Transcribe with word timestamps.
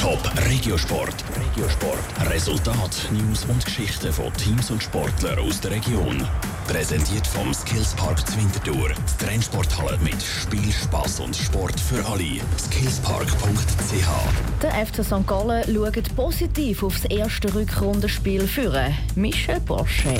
Top 0.00 0.32
Regiosport. 0.48 1.14
Regiosport. 1.36 2.30
Resultat, 2.30 3.10
News 3.12 3.44
und 3.44 3.62
Geschichten 3.62 4.10
von 4.10 4.32
Teams 4.32 4.70
und 4.70 4.82
Sportlern 4.82 5.38
aus 5.40 5.60
der 5.60 5.72
Region. 5.72 6.26
Präsentiert 6.66 7.26
vom 7.26 7.52
Skillspark 7.52 8.26
Zwintertour. 8.26 8.88
Die 8.88 9.26
Trennsporthalle 9.26 9.98
mit 9.98 10.22
Spiel, 10.22 10.72
Spass 10.72 11.20
und 11.20 11.36
Sport 11.36 11.78
für 11.78 12.02
alle. 12.06 12.40
Skillspark.ch. 12.58 14.62
Der 14.62 14.86
FC 14.86 15.04
St. 15.04 15.26
Gallen 15.26 15.64
schaut 15.64 16.16
positiv 16.16 16.82
aufs 16.82 17.04
erste 17.04 17.54
Rückrundenspiel 17.54 18.48
für 18.48 18.72
Michel 19.16 19.60
Porsche. 19.60 20.14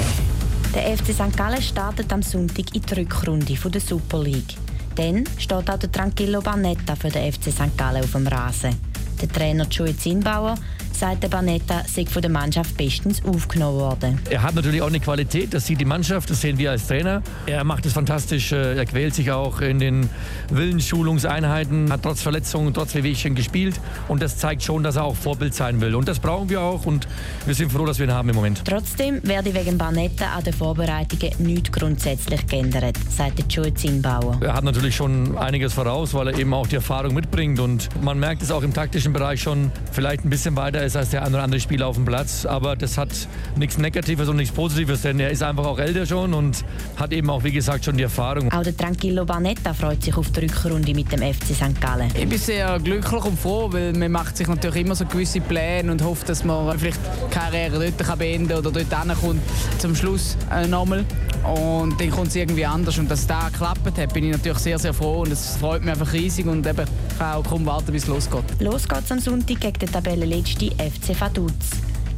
Der 0.75 0.95
FC 0.95 1.15
St. 1.15 1.35
Gallen 1.39 1.63
startet 1.63 2.13
am 2.13 2.23
Sonntag 2.23 2.75
in 2.75 2.83
die 2.83 3.01
Rückrunde 3.01 3.55
der 3.55 3.81
Super 3.81 4.23
League. 4.23 4.59
Dann 4.97 5.25
steht 5.39 5.71
auch 5.71 5.79
der 5.79 5.91
Tranquillo 5.91 6.43
Barnetta 6.43 6.95
für 6.97 7.09
den 7.09 7.33
FC 7.33 7.45
St. 7.45 7.79
Gallen 7.79 8.05
auf 8.05 8.13
dem 8.13 8.27
Rasen. 8.27 8.90
Der 9.21 9.29
Trainer 9.29 9.67
Joey 9.69 9.97
Zinbauer 9.97 10.55
sagt, 11.01 11.23
der 11.23 11.29
Barnetta 11.29 11.83
sei 11.87 12.05
von 12.05 12.21
der 12.21 12.31
Mannschaft 12.31 12.77
bestens 12.77 13.25
aufgenommen 13.25 13.79
worden. 13.79 14.19
Er 14.29 14.43
hat 14.43 14.55
natürlich 14.55 14.83
auch 14.83 14.89
eine 14.89 15.01
Qualität, 15.01 15.55
das 15.55 15.67
sieht 15.67 15.81
die 15.81 15.87
Mannschaft, 15.87 16.29
das 16.29 16.43
sehen 16.43 16.59
wir 16.59 16.71
als 16.73 16.87
Trainer. 16.87 17.23
Er 17.47 17.65
macht 17.65 17.87
es 17.87 17.95
fantastisch, 17.95 18.53
äh, 18.53 18.77
er 18.77 18.85
quält 18.85 19.15
sich 19.15 19.33
auch 19.33 19.63
in 19.63 19.79
den 19.79 20.11
Willensschulungseinheiten, 20.51 21.91
hat 21.91 22.03
trotz 22.03 22.21
Verletzungen, 22.21 22.75
trotz 22.75 22.95
Wehwehchen 22.95 23.35
gespielt 23.35 23.81
und 24.09 24.21
das 24.21 24.37
zeigt 24.37 24.63
schon, 24.63 24.83
dass 24.83 24.97
er 24.97 25.05
auch 25.05 25.17
Vorbild 25.17 25.55
sein 25.55 25.81
will. 25.81 25.95
Und 25.95 26.07
das 26.07 26.19
brauchen 26.19 26.51
wir 26.51 26.61
auch 26.61 26.85
und 26.85 27.09
wir 27.47 27.55
sind 27.55 27.73
froh, 27.73 27.87
dass 27.87 27.99
wir 27.99 28.07
ihn 28.07 28.13
haben 28.13 28.29
im 28.29 28.35
Moment. 28.35 28.63
Trotzdem 28.67 29.21
werde 29.23 29.55
wegen 29.55 29.79
Barnetta 29.79 30.27
an 30.37 30.45
den 30.45 30.53
Vorbereitungen 30.53 31.33
nichts 31.39 31.73
grundsätzlich 31.73 32.47
geändert, 32.47 32.97
sagt 33.09 33.51
Joey 33.51 33.73
Zinbauer. 33.73 34.39
Er 34.43 34.53
hat 34.53 34.65
natürlich 34.65 34.97
schon 34.97 35.39
einiges 35.39 35.73
voraus, 35.73 36.13
weil 36.13 36.29
er 36.29 36.39
eben 36.39 36.53
auch 36.53 36.67
die 36.67 36.77
Erfahrung 36.77 37.15
mitbringt 37.15 37.59
und 37.59 37.89
man 38.03 38.19
merkt 38.19 38.43
es 38.43 38.51
auch 38.51 38.63
im 38.63 38.75
taktischen 38.75 39.15
Bereich 39.15 39.41
schon 39.41 39.73
vielleicht 39.93 40.27
ein 40.27 40.31
bisschen 40.31 40.57
weiter 40.57 40.90
ist 40.91 40.97
als 40.97 41.11
der 41.11 41.25
ein 41.25 41.33
oder 41.33 41.45
andere 41.45 41.61
Spieler 41.61 41.87
auf 41.87 41.97
dem 41.97 42.05
Platz. 42.05 42.45
Aber 42.45 42.75
das 42.77 42.99
hat 42.99 43.11
nichts 43.57 43.79
Negatives 43.79 44.29
und 44.29 44.37
nichts 44.37 44.55
Positives, 44.55 45.03
denn 45.03 45.21
er 45.21 45.31
ist 45.31 45.43
einfach 45.43 45.65
auch 45.65 45.79
älter 45.79 46.05
schon 46.05 46.35
und 46.35 46.65
hat 46.97 47.13
eben 47.13 47.31
auch, 47.31 47.45
wie 47.45 47.53
gesagt, 47.53 47.85
schon 47.85 47.97
die 47.97 48.03
Erfahrung. 48.03 48.53
Auch 48.53 48.63
der 48.63 48.77
Tranquillo 48.77 49.25
Barnetta 49.25 49.73
freut 49.73 50.03
sich 50.03 50.17
auf 50.17 50.31
die 50.33 50.41
Rückrunde 50.41 50.93
mit 50.95 51.13
dem 51.13 51.21
FC 51.21 51.55
St. 51.55 51.81
Gallen. 51.81 52.11
Ich 52.15 52.29
bin 52.29 52.39
sehr 52.39 52.79
glücklich 52.81 53.25
und 53.25 53.39
froh, 53.39 53.69
weil 53.71 53.93
man 53.93 54.11
macht 54.11 54.37
sich 54.37 54.49
natürlich 54.49 54.85
immer 54.85 54.97
so 54.97 55.05
gewisse 55.05 55.41
Pläne 55.41 55.93
und 55.93 56.03
hofft, 56.03 56.29
dass 56.29 56.45
man 56.45 56.79
vielleicht 56.79 56.99
die 56.99 57.35
Karriere 57.35 57.79
dort 57.79 57.99
kann 57.99 58.19
beenden 58.19 58.53
oder 58.53 58.71
dort 58.71 58.93
ankommt 58.93 59.41
zum 59.79 59.95
Schluss 59.95 60.37
äh, 60.53 60.67
nochmal. 60.67 61.05
Und 61.45 61.99
dann 62.01 62.11
kommt 62.11 62.29
es 62.29 62.37
irgendwie 62.37 62.67
anders. 62.67 62.99
Und 62.99 63.11
dass 63.11 63.27
das 63.27 63.53
geklappt 63.53 63.99
hat, 63.99 64.13
bin 64.13 64.25
ich 64.25 64.33
natürlich 64.33 64.59
sehr, 64.59 64.79
sehr 64.79 64.93
froh. 64.93 65.23
Und 65.23 65.33
es 65.33 65.57
freut 65.57 65.83
mich 65.83 65.91
einfach 65.93 66.13
riesig 66.13 66.47
und 66.47 66.67
eben 66.67 66.87
kann 67.19 67.35
auch 67.37 67.45
kaum 67.45 67.65
warten, 67.67 67.93
bis 67.93 68.03
es 68.03 68.09
losgeht. 68.09 68.45
Los 68.61 68.89
geht's 68.89 69.11
am 69.11 69.21
Sonntag 69.21 69.61
gegen 69.61 69.79
den 69.79 69.93
Tabellenletzten 69.93 70.79
FC 70.81 71.21
Vaduz. 71.21 71.53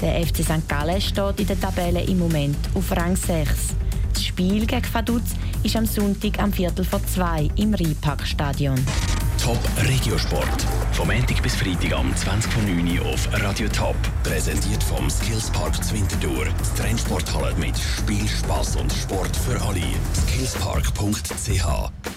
Der 0.01 0.25
FC 0.25 0.45
St. 0.45 0.69
Gallen 0.69 1.01
steht 1.01 1.41
in 1.41 1.47
der 1.49 1.61
Tabelle 1.61 2.03
im 2.03 2.21
Moment 2.21 2.57
auf 2.75 2.97
Rang 2.97 3.17
6. 3.17 3.51
Das 4.13 4.25
Spiel 4.25 4.67
gegen 4.67 4.95
Vaduz 4.95 5.23
ist 5.65 5.75
am 5.75 5.85
Sonntag 5.85 6.39
am 6.39 6.53
Viertel 6.53 6.85
vor 6.85 7.05
zwei 7.07 7.51
im 7.57 7.75
Rheinparkstadion. 7.75 8.79
Top 9.43 9.59
Regiosport. 9.89 10.67
Vom 10.93 11.09
Montag 11.09 11.43
bis 11.43 11.57
Freitag 11.57 11.93
am 11.95 12.13
20.09 12.13 13.01
Uhr 13.01 13.07
auf 13.07 13.29
Radio 13.33 13.69
Top. 13.69 13.97
Präsentiert 14.23 14.83
vom 14.85 15.11
Skillspark 15.11 15.83
Zwintertour. 15.83 16.45
Die 16.45 16.81
Trennsporthalle 16.81 17.55
mit 17.57 17.77
Spiel, 17.77 18.29
Spass 18.29 18.77
und 18.77 18.93
Sport 18.93 19.37
für 19.37 19.61
alle. 19.61 19.83
Skillspark.ch 20.15 22.12